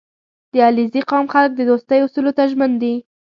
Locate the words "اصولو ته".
2.01-2.43